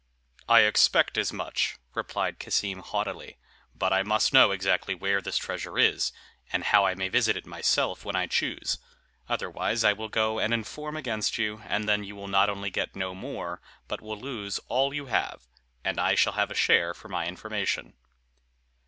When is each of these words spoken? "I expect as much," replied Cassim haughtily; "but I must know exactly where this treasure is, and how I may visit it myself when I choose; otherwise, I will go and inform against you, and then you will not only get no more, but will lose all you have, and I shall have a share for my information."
"I 0.49 0.61
expect 0.61 1.15
as 1.15 1.31
much," 1.31 1.77
replied 1.93 2.39
Cassim 2.39 2.79
haughtily; 2.79 3.37
"but 3.75 3.93
I 3.93 4.01
must 4.01 4.33
know 4.33 4.49
exactly 4.49 4.95
where 4.95 5.21
this 5.21 5.37
treasure 5.37 5.77
is, 5.77 6.11
and 6.51 6.63
how 6.63 6.87
I 6.87 6.95
may 6.95 7.07
visit 7.07 7.37
it 7.37 7.45
myself 7.45 8.03
when 8.03 8.15
I 8.15 8.25
choose; 8.25 8.79
otherwise, 9.29 9.83
I 9.83 9.93
will 9.93 10.09
go 10.09 10.39
and 10.39 10.55
inform 10.55 10.97
against 10.97 11.37
you, 11.37 11.61
and 11.67 11.87
then 11.87 12.03
you 12.03 12.15
will 12.15 12.27
not 12.27 12.49
only 12.49 12.71
get 12.71 12.95
no 12.95 13.13
more, 13.13 13.61
but 13.87 14.01
will 14.01 14.17
lose 14.19 14.57
all 14.69 14.91
you 14.91 15.05
have, 15.05 15.45
and 15.83 15.99
I 15.99 16.15
shall 16.15 16.33
have 16.33 16.49
a 16.49 16.55
share 16.55 16.95
for 16.95 17.07
my 17.07 17.27
information." 17.27 17.93